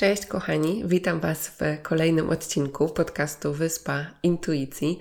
[0.00, 4.98] Cześć kochani, witam Was w kolejnym odcinku podcastu Wyspa Intuicji.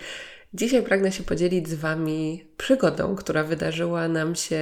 [0.54, 4.62] Dzisiaj pragnę się podzielić z Wami przygodą, która wydarzyła nam się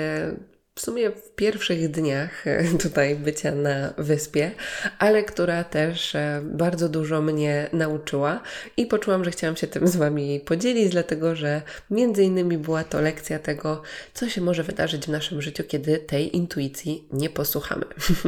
[0.75, 2.45] w sumie w pierwszych dniach
[2.83, 4.51] tutaj bycia na wyspie,
[4.99, 8.41] ale która też e, bardzo dużo mnie nauczyła
[8.77, 13.01] i poczułam, że chciałam się tym z Wami podzielić, dlatego że między innymi była to
[13.01, 13.81] lekcja tego,
[14.13, 17.85] co się może wydarzyć w naszym życiu, kiedy tej intuicji nie posłuchamy.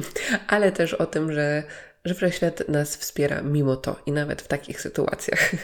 [0.48, 1.64] ale też o tym, że
[2.06, 5.52] że wszechświat nas wspiera mimo to i nawet w takich sytuacjach.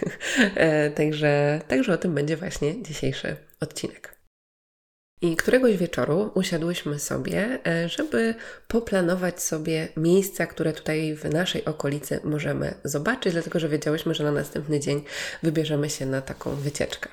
[0.56, 4.16] E, także, także o tym będzie właśnie dzisiejszy odcinek.
[5.22, 8.36] I któregoś wieczoru usiadłyśmy sobie, e, żeby
[8.68, 14.32] poplanować sobie miejsca, które tutaj w naszej okolicy możemy zobaczyć, dlatego że wiedziałyśmy, że na
[14.32, 15.04] następny dzień
[15.44, 17.10] wybierzemy się na taką wycieczkę.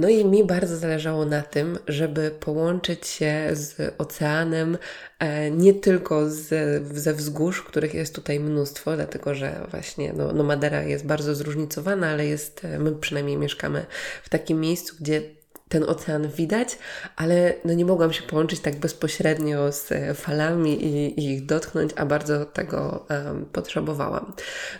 [0.00, 4.78] No i mi bardzo zależało na tym, żeby połączyć się z oceanem,
[5.18, 6.48] e, nie tylko z,
[6.96, 12.08] ze wzgórz, których jest tutaj mnóstwo, dlatego że właśnie no, no Madera jest bardzo zróżnicowana,
[12.08, 13.86] ale jest, e, my przynajmniej mieszkamy
[14.22, 15.22] w takim miejscu, gdzie
[15.70, 16.78] ten ocean widać,
[17.16, 21.92] ale no nie mogłam się połączyć tak bezpośrednio z e, falami i, i ich dotknąć,
[21.96, 24.32] a bardzo tego um, potrzebowałam.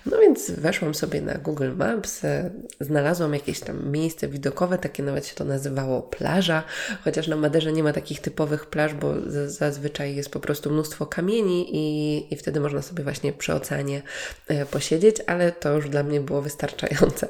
[0.06, 5.26] No więc weszłam sobie na Google Maps, e, znalazłam jakieś tam miejsce widokowe, takie nawet
[5.26, 6.62] się to nazywało plaża,
[7.04, 11.06] chociaż na Maderze nie ma takich typowych plaż, bo z, zazwyczaj jest po prostu mnóstwo
[11.06, 14.02] kamieni i, i wtedy można sobie właśnie przy oceanie
[14.48, 17.28] e, posiedzieć, ale to już dla mnie było wystarczające.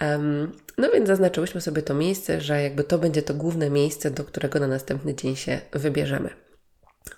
[0.00, 4.24] Um, no więc zaznaczyłyśmy sobie to miejsce, że jakby to będzie to główne miejsce, do
[4.24, 6.30] którego na następny dzień się wybierzemy.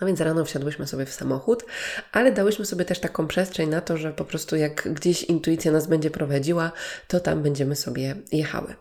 [0.00, 1.64] No więc rano wsiadłyśmy sobie w samochód,
[2.12, 5.86] ale dałyśmy sobie też taką przestrzeń na to, że po prostu jak gdzieś intuicja nas
[5.86, 6.72] będzie prowadziła,
[7.08, 8.74] to tam będziemy sobie jechały.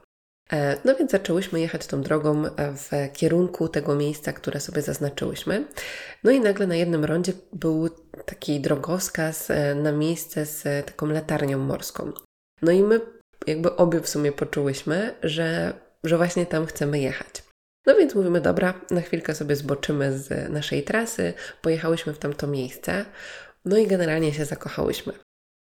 [0.52, 5.66] E, no więc zaczęłyśmy jechać tą drogą w kierunku tego miejsca, które sobie zaznaczyłyśmy.
[6.24, 7.90] No i nagle na jednym rondzie był
[8.26, 12.12] taki drogowskaz e, na miejsce z taką latarnią morską.
[12.62, 13.02] No i my
[13.48, 15.74] jakby obie w sumie poczułyśmy, że,
[16.06, 17.44] że właśnie tam chcemy jechać.
[17.86, 23.06] No więc mówimy, dobra, na chwilkę sobie zboczymy z naszej trasy, pojechałyśmy w tamto miejsce,
[23.66, 25.14] no i generalnie się zakochałyśmy.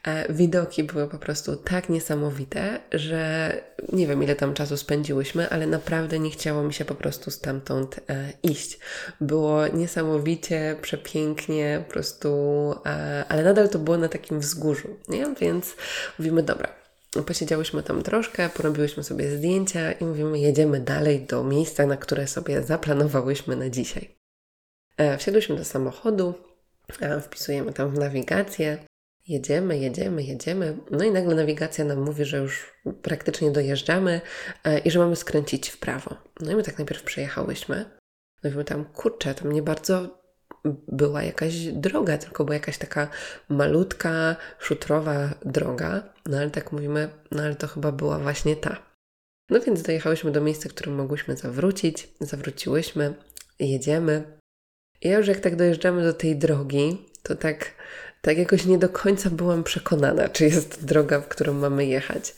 [0.07, 3.53] E, widoki były po prostu tak niesamowite, że
[3.93, 8.01] nie wiem ile tam czasu spędziłyśmy, ale naprawdę nie chciało mi się po prostu stamtąd
[8.11, 8.79] e, iść.
[9.21, 12.31] Było niesamowicie, przepięknie, po prostu,
[12.87, 15.35] e, ale nadal to było na takim wzgórzu, nie?
[15.41, 15.77] Więc
[16.19, 16.69] mówimy, dobra,
[17.23, 22.63] Posiedziałyśmy tam troszkę, porobiłyśmy sobie zdjęcia i mówimy, jedziemy dalej do miejsca, na które sobie
[22.63, 24.15] zaplanowałyśmy na dzisiaj.
[24.97, 26.35] E, wsiadłyśmy do samochodu,
[27.01, 28.79] e, wpisujemy tam w nawigację,
[29.29, 30.77] jedziemy, jedziemy, jedziemy.
[30.91, 34.21] No i nagle nawigacja nam mówi, że już praktycznie dojeżdżamy
[34.65, 36.17] e, i że mamy skręcić w prawo.
[36.41, 37.85] No i my tak najpierw przejechałyśmy.
[38.43, 40.19] No mówimy tam, kurczę, tam nie bardzo
[40.89, 43.09] była jakaś droga, tylko była jakaś taka
[43.49, 46.03] malutka, szutrowa droga.
[46.27, 48.89] No ale tak mówimy, no ale to chyba była właśnie ta.
[49.51, 52.09] No więc dojechałyśmy do miejsca, w którym mogłyśmy zawrócić.
[52.21, 53.15] Zawróciłyśmy,
[53.59, 54.39] jedziemy.
[55.01, 57.75] I ja już jak tak dojeżdżamy do tej drogi, to tak
[58.21, 62.35] tak jakoś nie do końca byłam przekonana, czy jest droga, w którą mamy jechać.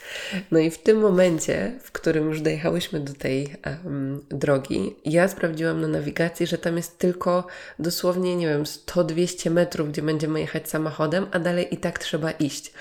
[0.50, 5.80] No i w tym momencie, w którym już dojechałyśmy do tej um, drogi, ja sprawdziłam
[5.80, 7.46] na nawigacji, że tam jest tylko
[7.78, 12.72] dosłownie, nie wiem, 100-200 metrów, gdzie będziemy jechać samochodem, a dalej i tak trzeba iść.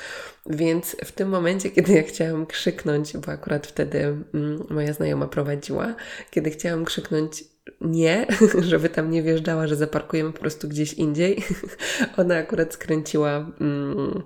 [0.45, 5.95] Więc w tym momencie, kiedy ja chciałam krzyknąć, bo akurat wtedy mm, moja znajoma prowadziła,
[6.31, 7.43] kiedy chciałam krzyknąć
[7.81, 8.27] nie,
[8.69, 11.43] żeby tam nie wjeżdżała, że zaparkujemy po prostu gdzieś indziej.
[12.17, 14.23] Ona akurat skręciła, mm,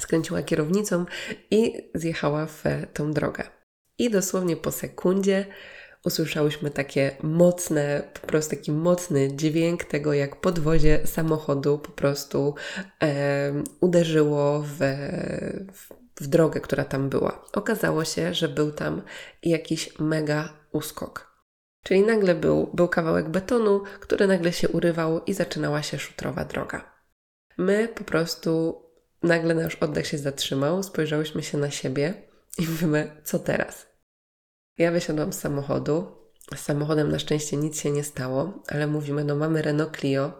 [0.00, 1.04] skręciła kierownicą
[1.50, 3.44] i zjechała w tą drogę.
[3.98, 5.46] I dosłownie po sekundzie
[6.04, 12.54] usłyszałyśmy takie mocne, po prostu taki mocny dźwięk tego, jak podwozie samochodu po prostu
[13.02, 14.78] e, uderzyło w,
[15.72, 15.88] w,
[16.22, 17.44] w drogę, która tam była.
[17.52, 19.02] Okazało się, że był tam
[19.42, 21.27] jakiś mega uskok.
[21.82, 26.98] Czyli nagle był, był kawałek betonu, który nagle się urywał i zaczynała się szutrowa droga.
[27.58, 28.82] My po prostu
[29.22, 32.14] nagle nasz oddech się zatrzymał, spojrzałyśmy się na siebie
[32.58, 33.86] i mówimy, co teraz?
[34.78, 36.18] Ja wysiadłam z samochodu,
[36.56, 40.32] Z samochodem na szczęście nic się nie stało, ale mówimy, no mamy Renault Clio.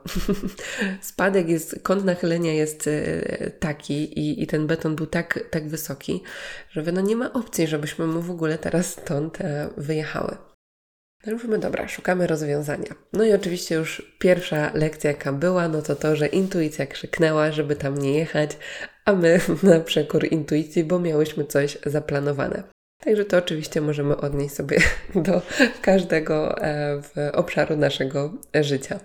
[1.00, 6.22] Spadek jest, kąt nachylenia jest e, taki i, i ten beton był tak, tak wysoki,
[6.70, 10.36] że no nie ma opcji, żebyśmy mu w ogóle teraz stąd e, wyjechały.
[11.26, 12.94] Mówimy, dobra, szukamy rozwiązania.
[13.12, 17.76] No i oczywiście już pierwsza lekcja, jaka była, no to to, że intuicja krzyknęła, żeby
[17.76, 18.56] tam nie jechać,
[19.04, 22.62] a my na przekór intuicji, bo miałyśmy coś zaplanowane.
[23.04, 24.78] Także to oczywiście możemy odnieść sobie
[25.26, 25.42] do
[25.82, 29.00] każdego e, obszaru naszego życia.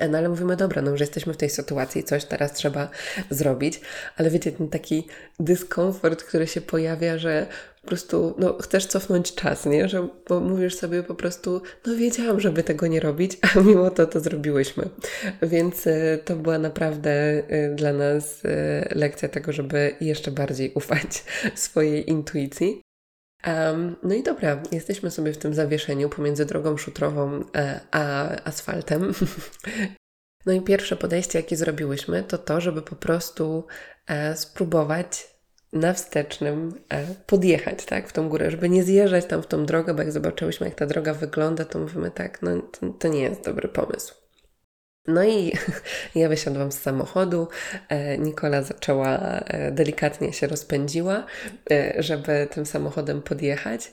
[0.00, 2.88] E, no ale mówimy, dobra, no że jesteśmy w tej sytuacji, coś teraz trzeba
[3.30, 3.80] zrobić,
[4.16, 5.06] ale wiecie, ten taki
[5.40, 7.46] dyskomfort, który się pojawia, że
[7.82, 9.88] po prostu, no chcesz cofnąć czas, nie?
[9.88, 14.06] Że bo mówisz sobie po prostu, no wiedziałam, żeby tego nie robić, a mimo to
[14.06, 14.88] to zrobiłyśmy.
[15.42, 18.48] Więc y, to była naprawdę y, dla nas y,
[18.94, 21.24] lekcja tego, żeby jeszcze bardziej ufać
[21.54, 22.82] swojej intuicji.
[23.46, 29.12] Um, no i dobra, jesteśmy sobie w tym zawieszeniu pomiędzy drogą szutrową e, a asfaltem.
[30.46, 33.66] No i pierwsze podejście, jakie zrobiłyśmy, to to, żeby po prostu
[34.06, 35.30] e, spróbować
[35.72, 39.94] na wstecznym e, podjechać, tak, w tą górę, żeby nie zjeżdżać tam w tą drogę,
[39.94, 43.44] bo jak zobaczyłyśmy, jak ta droga wygląda, to mówimy tak, no to, to nie jest
[43.44, 44.21] dobry pomysł.
[45.06, 45.52] No i
[46.14, 47.48] ja wysiadłam z samochodu.
[47.88, 51.26] E, Nikola zaczęła e, delikatnie się rozpędziła,
[51.70, 53.92] e, żeby tym samochodem podjechać.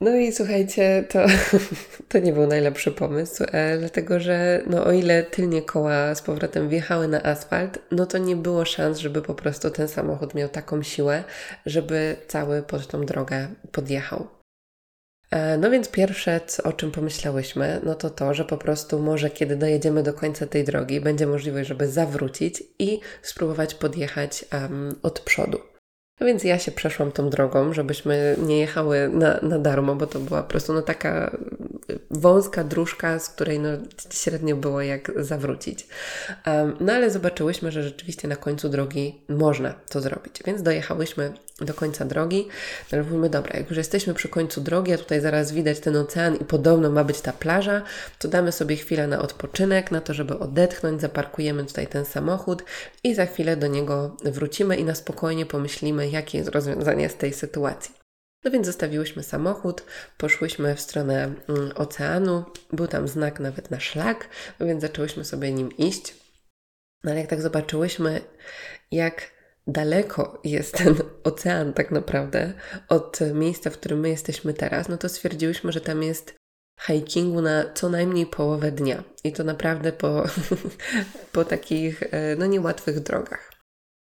[0.00, 1.26] No i słuchajcie, to,
[2.08, 3.44] to nie był najlepszy pomysł,
[3.78, 8.36] dlatego że no, o ile tylnie koła z powrotem wjechały na asfalt, no to nie
[8.36, 11.24] było szans, żeby po prostu ten samochód miał taką siłę,
[11.66, 14.36] żeby cały pod tą drogę podjechał.
[15.30, 19.56] E, no więc pierwsze, o czym pomyślałyśmy, no to to, że po prostu może kiedy
[19.56, 25.58] dojedziemy do końca tej drogi, będzie możliwość, żeby zawrócić i spróbować podjechać um, od przodu.
[26.20, 30.18] No więc ja się przeszłam tą drogą, żebyśmy nie jechały na, na darmo, bo to
[30.18, 31.36] była po prostu no, taka
[32.10, 33.68] wąska dróżka, z której no,
[34.10, 35.88] średnio było jak zawrócić.
[36.46, 41.74] Um, no ale zobaczyłyśmy, że rzeczywiście na końcu drogi można to zrobić, więc dojechałyśmy do
[41.74, 42.48] końca drogi.
[42.92, 46.36] No mówimy, dobra, jak już jesteśmy przy końcu drogi, a tutaj zaraz widać ten ocean
[46.36, 47.82] i podobno ma być ta plaża,
[48.18, 52.62] to damy sobie chwilę na odpoczynek, na to, żeby odetchnąć, zaparkujemy tutaj ten samochód
[53.04, 57.32] i za chwilę do niego wrócimy i na spokojnie pomyślimy, jakie jest rozwiązanie z tej
[57.32, 57.94] sytuacji.
[58.44, 59.84] No więc zostawiłyśmy samochód,
[60.18, 64.28] poszłyśmy w stronę mm, oceanu, był tam znak nawet na szlak,
[64.60, 66.14] no więc zaczęłyśmy sobie nim iść.
[67.04, 68.20] No ale jak tak zobaczyłyśmy,
[68.90, 69.35] jak
[69.66, 72.52] daleko jest ten ocean tak naprawdę
[72.88, 76.34] od miejsca, w którym my jesteśmy teraz, no to stwierdziłyśmy, że tam jest
[76.80, 79.04] hikingu na co najmniej połowę dnia.
[79.24, 80.24] I to naprawdę po,
[81.32, 83.55] po takich e, no niełatwych drogach.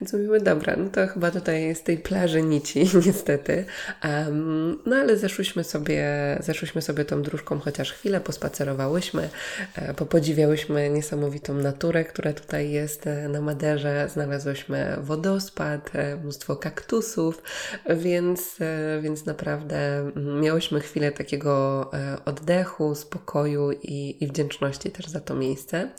[0.00, 3.64] Więc mówimy, dobra, no to chyba tutaj jest tej plaży nici, niestety.
[4.04, 6.06] Um, no ale zeszłyśmy sobie,
[6.40, 9.28] zeszłyśmy sobie tą dróżką chociaż chwilę, pospacerowałyśmy,
[9.74, 14.08] e, popodziwiałyśmy niesamowitą naturę, która tutaj jest e, na Maderze.
[14.12, 17.42] Znalazłyśmy wodospad, e, mnóstwo kaktusów,
[17.90, 20.10] więc, e, więc naprawdę
[20.40, 25.90] miałyśmy chwilę takiego e, oddechu, spokoju i, i wdzięczności też za to miejsce.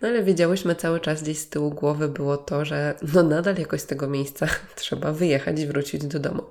[0.00, 3.80] No ale wiedziałyśmy cały czas gdzieś z tyłu głowy było to, że no nadal jakoś
[3.80, 4.46] z tego miejsca
[4.76, 6.42] trzeba wyjechać i wrócić do domu.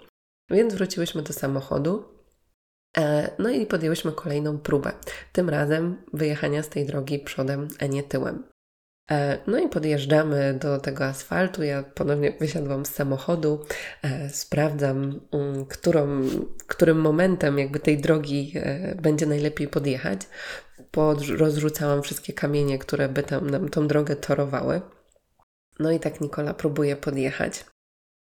[0.50, 2.04] Więc wróciłyśmy do samochodu.
[2.98, 4.92] E, no i podjęłyśmy kolejną próbę.
[5.34, 8.44] Tym razem wyjechania z tej drogi przodem, a nie tyłem.
[9.12, 11.64] E, no i podjeżdżamy do tego asfaltu.
[11.64, 13.66] Ja ponownie wysiadłam z samochodu,
[14.04, 16.22] e, sprawdzam, mm, którą,
[16.68, 18.54] którym momentem jakby tej drogi
[19.02, 20.22] będzie najlepiej podjechać.
[21.38, 24.82] Rozrzucałam wszystkie kamienie, które by tam nam tą drogę torowały.
[25.80, 27.66] No i tak Nikola próbuje podjechać.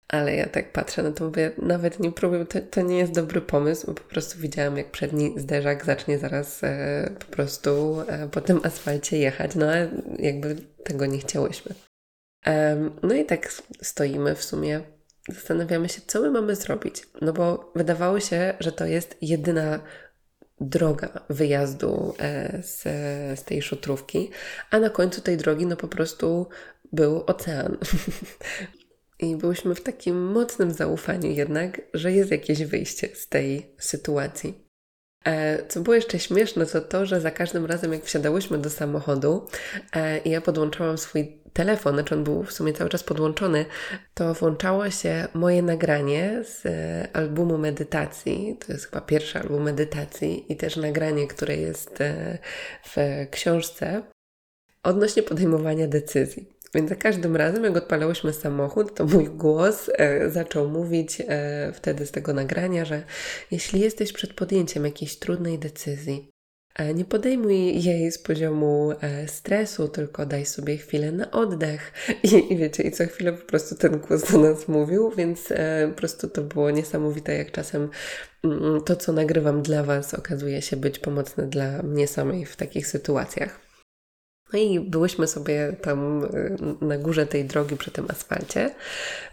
[0.08, 3.42] Ale ja tak patrzę na to, mówię, nawet nie próbuję, to, to nie jest dobry
[3.42, 8.42] pomysł, bo po prostu widziałam, jak przedni zderzak zacznie zaraz e, po prostu e, po
[8.42, 11.76] tym asfalcie jechać, no ale jakby tego nie chciałyśmy.
[12.46, 14.82] E, no i tak stoimy w sumie,
[15.30, 19.80] zastanawiamy się, co my mamy zrobić, no bo wydawało się, że to jest jedyna
[20.62, 22.82] droga wyjazdu e, z,
[23.40, 24.32] z tej szutrówki,
[24.72, 26.48] a na końcu tej drogi no po prostu
[26.94, 27.78] był ocean.
[29.20, 34.64] I byłyśmy w takim mocnym zaufaniu jednak, że jest jakieś wyjście z tej sytuacji.
[35.26, 39.48] E, co było jeszcze śmieszne, to to, że za każdym razem, jak wsiadałyśmy do samochodu
[39.96, 43.66] e, i ja podłączałam swój telefon, znaczy on był w sumie cały czas podłączony,
[44.14, 48.58] to włączało się moje nagranie z e, albumu medytacji.
[48.66, 52.00] To jest chyba pierwszy album medytacji i też nagranie, które jest
[52.84, 54.04] w książce
[54.84, 56.53] odnośnie podejmowania decyzji.
[56.74, 62.06] Więc za każdym razem, jak odpalałyśmy samochód, to mój głos e, zaczął mówić e, wtedy
[62.06, 63.04] z tego nagrania, że
[63.52, 66.30] jeśli jesteś przed podjęciem jakiejś trudnej decyzji,
[66.76, 71.94] e, nie podejmuj jej z poziomu e, stresu, tylko daj sobie chwilę na oddech.
[72.24, 75.88] I, I, wiecie, i co chwilę po prostu ten głos do nas mówił, więc e,
[75.90, 77.90] po prostu to było niesamowite, jak czasem
[78.44, 82.88] mm, to, co nagrywam dla Was, okazuje się być pomocne dla mnie samej w takich
[82.88, 83.63] sytuacjach.
[84.54, 88.72] No i byłyśmy sobie tam y, na górze tej drogi przy tym asfalcie.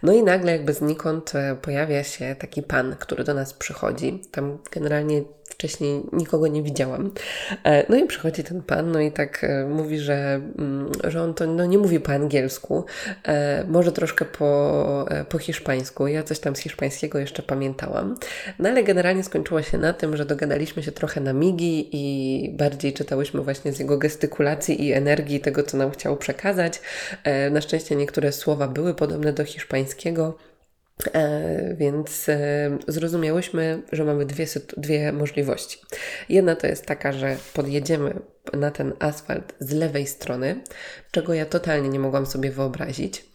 [0.03, 4.21] No i nagle jakby znikąd e, pojawia się taki pan, który do nas przychodzi.
[4.31, 5.23] Tam generalnie
[5.61, 7.11] wcześniej nikogo nie widziałam.
[7.63, 11.33] E, no i przychodzi ten pan, no i tak e, mówi, że, mm, że on
[11.33, 12.85] to no, nie mówi po angielsku,
[13.27, 16.07] e, może troszkę po, po hiszpańsku.
[16.07, 18.15] Ja coś tam z hiszpańskiego jeszcze pamiętałam.
[18.59, 22.93] No ale generalnie skończyło się na tym, że dogadaliśmy się trochę na migi i bardziej
[22.93, 26.81] czytałyśmy właśnie z jego gestykulacji i energii tego, co nam chciał przekazać.
[27.51, 30.37] Na szczęście niektóre słowa były podobne do hiszpańskiego.
[31.13, 34.45] E, więc e, zrozumiałyśmy, że mamy dwie,
[34.77, 35.79] dwie możliwości.
[36.29, 38.19] Jedna to jest taka, że podjedziemy
[38.53, 40.61] na ten asfalt z lewej strony,
[41.11, 43.31] czego ja totalnie nie mogłam sobie wyobrazić.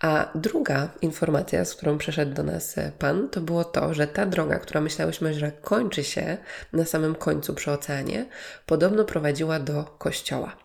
[0.00, 4.26] A druga informacja, z którą przyszedł do nas e, pan, to było to, że ta
[4.26, 6.36] droga, która myślałyśmy, że kończy się
[6.72, 8.26] na samym końcu przy oceanie,
[8.66, 10.56] podobno prowadziła do kościoła.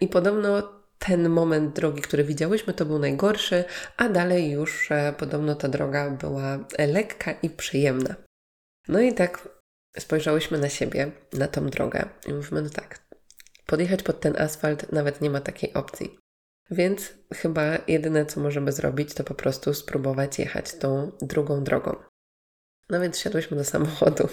[0.00, 3.64] I podobno ten moment drogi, który widziałyśmy, to był najgorszy,
[3.96, 8.14] a dalej już e, podobno ta droga była lekka i przyjemna.
[8.88, 9.48] No i tak
[9.98, 13.06] spojrzałyśmy na siebie, na tą drogę i mówimy, no tak,
[13.66, 16.18] podjechać pod ten asfalt nawet nie ma takiej opcji.
[16.70, 21.96] Więc chyba jedyne, co możemy zrobić, to po prostu spróbować jechać tą drugą drogą.
[22.90, 24.28] No więc siadłyśmy do samochodu.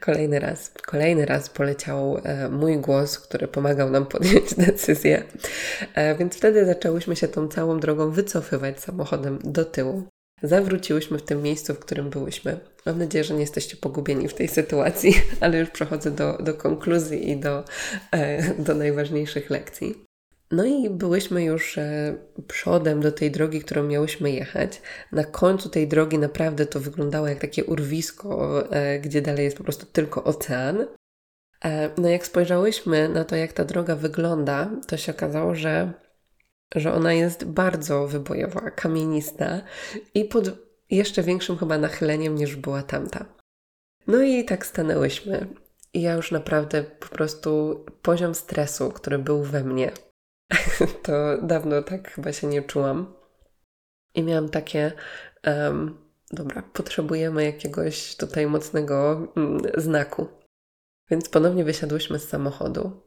[0.00, 5.22] Kolejny raz, kolejny raz poleciał e, mój głos, który pomagał nam podjąć decyzję.
[5.94, 10.02] E, więc wtedy zaczęłyśmy się tą całą drogą wycofywać samochodem do tyłu.
[10.42, 12.60] Zawróciłyśmy w tym miejscu, w którym byłyśmy.
[12.86, 17.30] Mam nadzieję, że nie jesteście pogubieni w tej sytuacji, ale już przechodzę do, do konkluzji
[17.30, 17.64] i do,
[18.12, 20.05] e, do najważniejszych lekcji.
[20.50, 22.16] No i byłyśmy już e,
[22.48, 24.82] przodem do tej drogi, którą miałyśmy jechać.
[25.12, 29.64] Na końcu tej drogi naprawdę to wyglądało jak takie urwisko, e, gdzie dalej jest po
[29.64, 30.86] prostu tylko ocean.
[31.64, 35.92] E, no jak spojrzałyśmy na to, jak ta droga wygląda, to się okazało, że,
[36.74, 39.60] że ona jest bardzo wybojowa, kamienista
[40.14, 40.44] i pod
[40.90, 43.24] jeszcze większym chyba nachyleniem niż była tamta.
[44.06, 45.46] No i tak stanęłyśmy.
[45.94, 49.92] I ja już naprawdę po prostu poziom stresu, który był we mnie,
[51.02, 53.14] to dawno tak chyba się nie czułam.
[54.14, 54.92] I miałam takie,
[55.46, 55.98] um,
[56.32, 60.28] dobra, potrzebujemy jakiegoś tutaj mocnego mm, znaku.
[61.10, 63.02] Więc ponownie wysiadłyśmy z samochodu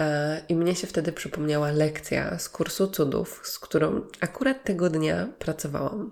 [0.00, 5.28] e, i mnie się wtedy przypomniała lekcja z kursu cudów, z którą akurat tego dnia
[5.38, 6.10] pracowałam.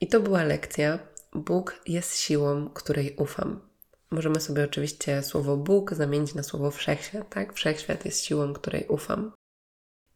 [0.00, 0.98] I to była lekcja
[1.34, 3.60] Bóg jest siłą, której ufam.
[4.10, 7.52] Możemy sobie oczywiście słowo Bóg zamienić na słowo wszechświat, tak?
[7.52, 9.32] Wszechświat jest siłą, której ufam.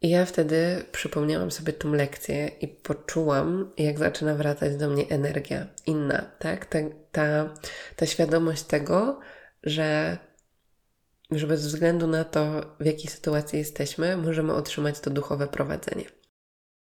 [0.02, 5.66] I ja wtedy przypomniałam sobie tą lekcję i poczułam, jak zaczyna wracać do mnie energia
[5.86, 6.66] inna, tak?
[6.66, 6.78] Ta,
[7.12, 7.54] ta,
[7.96, 9.20] ta świadomość tego,
[9.62, 10.18] że,
[11.30, 16.04] że bez względu na to, w jakiej sytuacji jesteśmy, możemy otrzymać to duchowe prowadzenie.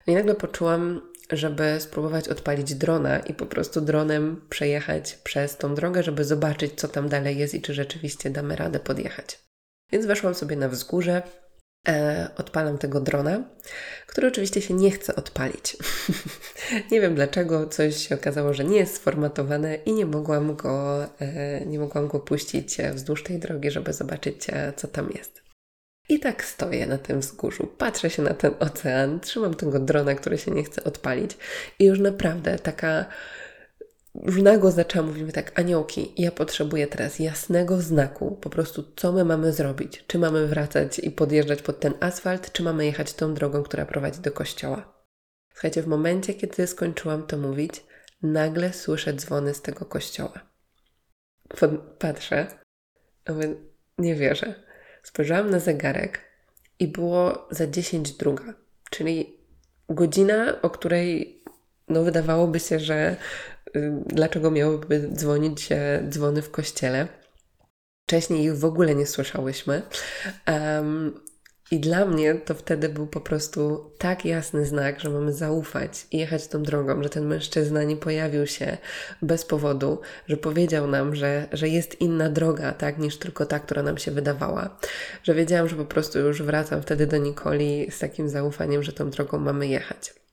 [0.07, 6.03] I nagle poczułam, żeby spróbować odpalić drona i po prostu dronem przejechać przez tą drogę,
[6.03, 9.39] żeby zobaczyć, co tam dalej jest i czy rzeczywiście damy radę podjechać.
[9.91, 11.22] Więc weszłam sobie na wzgórze,
[11.88, 13.44] e, odpalam tego drona,
[14.08, 15.77] który oczywiście się nie chce odpalić.
[16.92, 21.65] nie wiem dlaczego, coś się okazało, że nie jest sformatowane i nie mogłam go, e,
[21.65, 25.46] nie mogłam go puścić wzdłuż tej drogi, żeby zobaczyć, e, co tam jest.
[26.10, 30.38] I tak stoję na tym wzgórzu, patrzę się na ten ocean, trzymam tego drona, który
[30.38, 31.38] się nie chce odpalić
[31.80, 33.06] i już naprawdę taka
[34.24, 39.25] już nago zaczęłam, mówimy tak, aniołki, ja potrzebuję teraz jasnego znaku, po prostu co my
[39.25, 40.03] mamy zrobić.
[40.07, 44.22] Czy mamy wracać i podjeżdżać pod ten asfalt, czy mamy jechać tą drogą, która prowadzi
[44.22, 44.93] do kościoła.
[45.53, 47.84] Słuchajcie, w momencie, kiedy skończyłam to mówić,
[48.22, 50.50] nagle słyszę dzwony z tego kościoła.
[52.00, 52.48] Patrzę,
[53.29, 53.55] mówię,
[53.98, 54.63] nie wierzę.
[55.03, 56.22] Spojrzałam na zegarek
[56.79, 58.53] i było za 10 druga,
[58.89, 59.39] czyli
[59.89, 61.43] godzina, o której
[61.88, 63.15] no wydawałoby się, że
[63.75, 65.70] Y, dlaczego miałyby dzwonić
[66.10, 67.08] dzwony w kościele.
[68.08, 69.82] Wcześniej ich w ogóle nie słyszałyśmy.
[70.48, 71.20] Um,
[71.72, 76.18] I dla mnie to wtedy był po prostu tak jasny znak, że mamy zaufać i
[76.18, 78.77] jechać tą drogą, że ten mężczyzna nie pojawił się
[79.22, 83.84] bez powodu, że powiedział nam, że, że jest inna droga, tak, niż tylko ta, która
[83.84, 84.77] nam się wydawała.
[85.24, 89.10] Że wiedziałam, że po prostu już wracam wtedy do Nikoli z takim zaufaniem, że tą
[89.10, 90.25] drogą mamy jechać.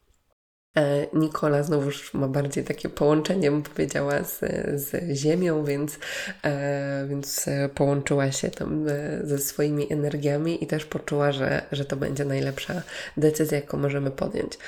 [0.76, 4.40] E, Nikola znowuż ma bardziej takie połączenie, bym powiedziała, z,
[4.80, 5.98] z Ziemią, więc,
[6.44, 11.96] e, więc połączyła się tam e, ze swoimi energiami i też poczuła, że, że to
[11.96, 12.82] będzie najlepsza
[13.16, 14.58] decyzja, jaką możemy podjąć.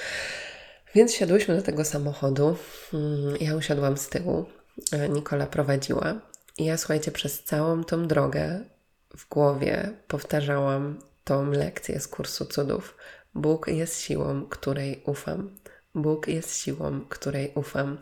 [0.94, 2.56] Więc siadłyśmy do tego samochodu.
[2.94, 4.44] Mm, ja usiadłam z tyłu,
[5.10, 6.20] Nikola prowadziła.
[6.58, 8.60] I ja, słuchajcie, przez całą tą drogę
[9.16, 12.96] w głowie powtarzałam tą lekcję z kursu cudów.
[13.34, 15.50] Bóg jest siłą, której ufam.
[15.94, 17.98] Bóg jest siłą, której ufam.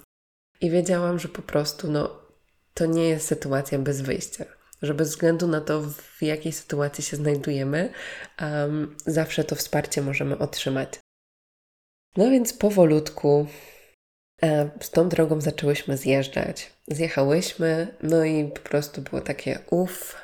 [0.60, 2.22] I wiedziałam, że po prostu no,
[2.74, 4.44] to nie jest sytuacja bez wyjścia.
[4.82, 7.92] Że bez względu na to, w jakiej sytuacji się znajdujemy,
[8.40, 10.98] um, zawsze to wsparcie możemy otrzymać.
[12.16, 13.46] No więc powolutku
[14.42, 16.72] e, z tą drogą zaczęłyśmy zjeżdżać.
[16.88, 20.16] Zjechałyśmy, no i po prostu było takie uff,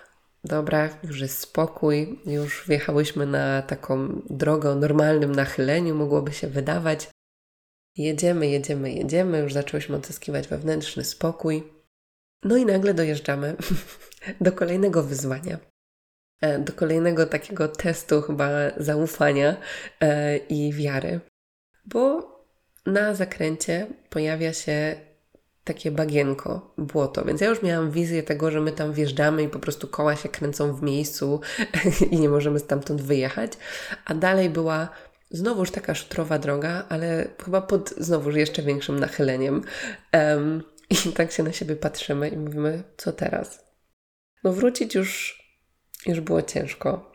[0.45, 7.09] dobra, już jest spokój, już wjechałyśmy na taką drogę o normalnym nachyleniu, mogłoby się wydawać.
[7.99, 11.63] Jedziemy, jedziemy, jedziemy, już zaczęłyśmy odzyskiwać wewnętrzny spokój.
[12.45, 13.57] No i nagle dojeżdżamy
[14.41, 15.59] do kolejnego wyzwania,
[16.41, 19.57] e, do kolejnego takiego testu chyba zaufania
[20.01, 21.21] e, i wiary,
[21.85, 22.39] bo
[22.87, 24.97] na zakręcie pojawia się
[25.65, 27.25] takie bagienko, błoto.
[27.25, 30.29] Więc ja już miałam wizję tego, że my tam wjeżdżamy i po prostu koła się
[30.29, 31.41] kręcą w miejscu
[32.11, 33.53] i nie możemy stamtąd wyjechać.
[34.05, 34.89] A dalej była
[35.31, 39.63] Znowuż taka szutrowa droga, ale chyba pod znowuż jeszcze większym nachyleniem.
[40.13, 43.65] Um, I tak się na siebie patrzymy i mówimy, co teraz?
[44.45, 45.43] No wrócić już,
[46.07, 47.13] już było ciężko.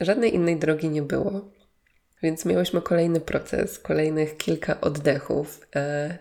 [0.00, 1.56] Żadnej innej drogi nie było.
[2.22, 6.18] Więc miałyśmy kolejny proces, kolejnych kilka oddechów e,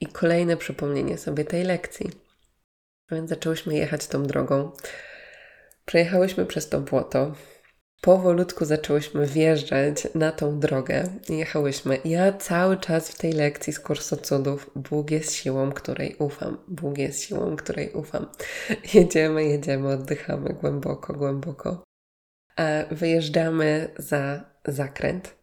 [0.00, 2.10] i kolejne przypomnienie sobie tej lekcji.
[3.10, 4.72] Więc zaczęłyśmy jechać tą drogą.
[5.86, 7.34] Przejechałyśmy przez to błoto,
[8.00, 11.98] powolutku zaczęłyśmy wjeżdżać na tą drogę jechałyśmy.
[12.04, 16.58] Ja cały czas w tej lekcji z kursu cudów Bóg jest siłą, której ufam.
[16.68, 18.26] Bóg jest siłą, której ufam.
[18.94, 21.84] Jedziemy, jedziemy, oddychamy głęboko, głęboko.
[22.56, 25.34] A wyjeżdżamy za zakręt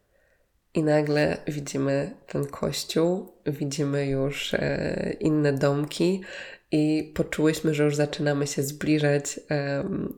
[0.74, 6.22] i nagle widzimy ten kościół, widzimy już e, inne domki,
[6.72, 9.40] i poczułyśmy, że już zaczynamy się zbliżać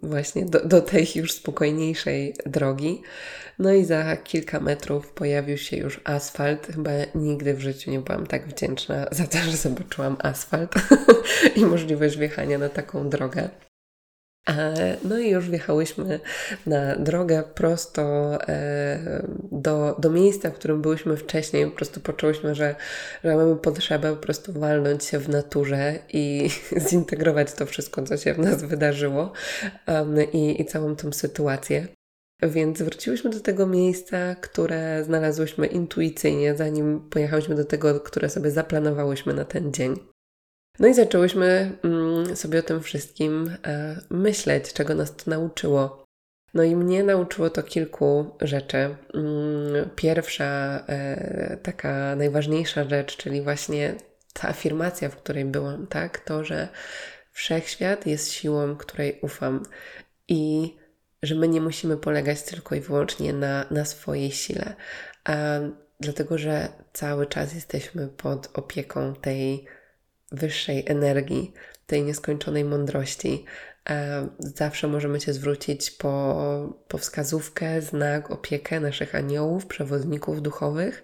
[0.03, 3.01] właśnie do, do tej już spokojniejszej drogi.
[3.59, 6.67] No i za kilka metrów pojawił się już asfalt.
[6.67, 10.73] Chyba nigdy w życiu nie byłam tak wdzięczna za to, że zobaczyłam asfalt
[11.55, 13.49] i możliwość wjechania na taką drogę.
[15.03, 16.19] No i już wjechałyśmy
[16.65, 21.65] na drogę prosto e, do, do miejsca, w którym byłyśmy wcześniej.
[21.65, 22.75] Po prostu poczułyśmy, że,
[23.23, 26.49] że mamy potrzebę po prostu walnąć się w naturze i
[26.89, 29.33] zintegrować to wszystko, co się w nas wydarzyło
[30.33, 31.87] i, i całą tą sytuację.
[32.41, 39.33] Więc wróciłyśmy do tego miejsca, które znalazłyśmy intuicyjnie, zanim pojechałyśmy do tego, które sobie zaplanowałyśmy
[39.33, 39.95] na ten dzień.
[40.79, 46.05] No i zaczęłyśmy mm, sobie o tym wszystkim e, myśleć, czego nas to nauczyło.
[46.53, 48.77] No i mnie nauczyło to kilku rzeczy.
[49.13, 53.95] Mm, pierwsza, e, taka najważniejsza rzecz, czyli właśnie
[54.33, 56.19] ta afirmacja, w której byłam, tak?
[56.19, 56.67] To, że
[57.31, 59.63] wszechświat jest siłą, której ufam
[60.27, 60.75] i
[61.23, 64.75] że my nie musimy polegać tylko i wyłącznie na, na swojej sile,
[65.99, 69.65] dlatego że cały czas jesteśmy pod opieką tej
[70.31, 71.53] wyższej energii,
[71.87, 73.45] tej nieskończonej mądrości.
[73.89, 76.35] E, zawsze możemy się zwrócić po,
[76.87, 81.03] po wskazówkę, znak, opiekę naszych aniołów, przewodników duchowych,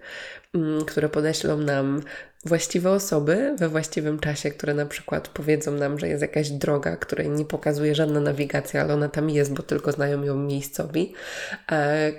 [0.54, 2.02] mm, które podeślą nam
[2.46, 7.30] właściwe osoby we właściwym czasie, które na przykład powiedzą nam, że jest jakaś droga, której
[7.30, 11.14] nie pokazuje żadna nawigacja, ale ona tam jest, bo tylko znają ją miejscowi,
[11.72, 12.12] e,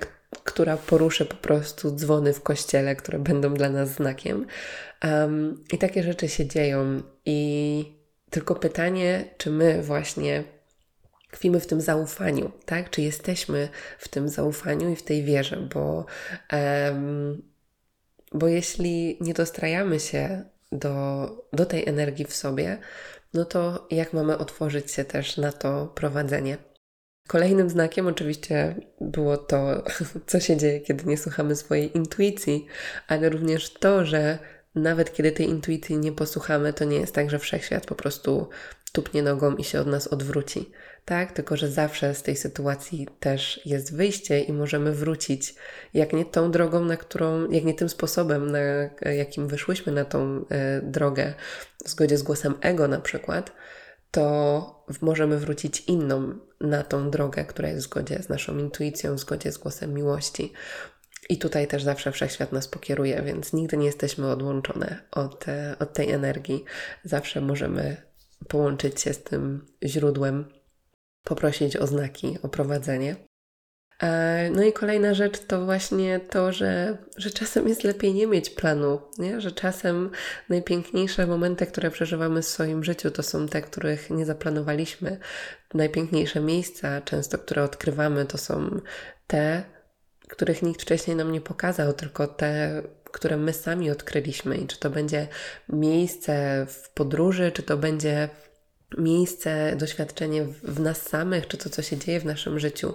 [0.45, 4.47] która poruszy po prostu dzwony w kościele, które będą dla nas znakiem.
[5.05, 7.03] Um, I takie rzeczy się dzieją.
[7.25, 7.93] I
[8.31, 10.45] tylko pytanie, czy my właśnie
[11.31, 12.91] tkwimy w tym zaufaniu, tak?
[12.91, 16.07] Czy jesteśmy w tym zaufaniu i w tej wierze, bo,
[16.53, 17.43] um,
[18.33, 22.79] bo jeśli nie dostrajamy się do, do tej energii w sobie,
[23.35, 26.59] no to jak mamy otworzyć się też na to prowadzenie?
[27.27, 29.85] Kolejnym znakiem oczywiście było to,
[30.27, 32.67] co się dzieje, kiedy nie słuchamy swojej intuicji,
[33.09, 34.39] ale również to, że
[34.75, 38.49] nawet kiedy tej intuicji nie posłuchamy, to nie jest tak, że wszechświat po prostu
[38.93, 40.71] tupnie nogą i się od nas odwróci.
[41.05, 41.33] tak?
[41.33, 45.55] Tylko, że zawsze z tej sytuacji też jest wyjście i możemy wrócić,
[45.95, 48.59] jak nie tą drogą, na którą, jak nie tym sposobem, na
[49.13, 51.35] jakim wyszłyśmy na tą e, drogę,
[51.85, 53.53] w zgodzie z głosem ego na przykład,
[54.11, 59.21] to możemy wrócić inną na tą drogę, która jest w zgodzie z naszą intuicją, w
[59.21, 60.53] zgodzie z głosem miłości.
[61.29, 65.93] I tutaj też zawsze wszechświat nas pokieruje, więc nigdy nie jesteśmy odłączone od, e, od
[65.93, 66.65] tej energii.
[67.05, 67.97] Zawsze możemy
[68.49, 70.45] połączyć się z tym źródłem,
[71.25, 73.17] poprosić o znaki, o prowadzenie.
[74.03, 78.51] E, no i kolejna rzecz to właśnie to, że, że czasem jest lepiej nie mieć
[78.51, 79.41] planu, nie?
[79.41, 80.11] że czasem
[80.49, 85.19] najpiękniejsze momenty, które przeżywamy w swoim życiu, to są te, których nie zaplanowaliśmy.
[85.75, 88.81] Najpiękniejsze miejsca, często które odkrywamy, to są
[89.27, 89.63] te,
[90.29, 94.57] których nikt wcześniej nam nie pokazał, tylko te, które my sami odkryliśmy.
[94.57, 95.29] I czy to będzie
[95.69, 98.29] miejsce w podróży, czy to będzie
[98.99, 102.95] miejsce, doświadczenie w nas samych, czy to, co się dzieje w naszym życiu.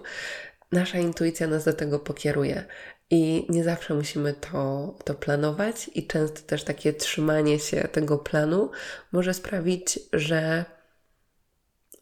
[0.72, 2.66] Nasza intuicja nas do tego pokieruje.
[3.10, 8.72] I nie zawsze musimy to, to planować, i często też takie trzymanie się tego planu
[9.12, 10.66] może sprawić, że,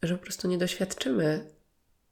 [0.04, 1.46] że po prostu nie doświadczymy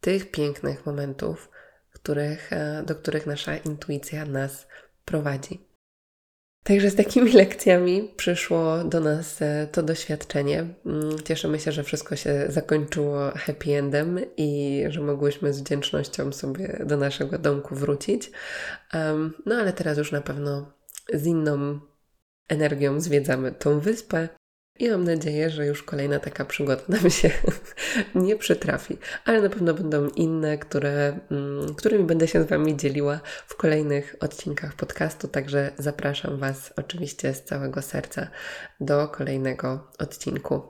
[0.02, 1.50] tych pięknych momentów,
[1.94, 4.68] których, e, do których nasza intuicja nas
[5.06, 5.67] prowadzi.
[6.68, 10.68] Także z takimi lekcjami przyszło do nas e, to doświadczenie.
[10.86, 16.82] Mm, cieszymy się, że wszystko się zakończyło happy endem i że mogłyśmy z wdzięcznością sobie
[16.86, 18.32] do naszego domku wrócić.
[19.46, 20.72] No ale teraz już na pewno
[21.14, 21.80] z inną
[22.50, 24.30] energią zwiedzamy tą wyspę
[24.80, 27.32] i mam nadzieję, że już kolejna taka przygoda nam się
[28.16, 33.20] nie przytrafi, ale na pewno będą inne, które, mm, którymi będę się z Wami dzieliła
[33.48, 35.28] w kolejnych odcinkach podcastu.
[35.28, 38.28] Także zapraszam Was oczywiście z całego serca
[38.80, 40.62] do kolejnego odcinku.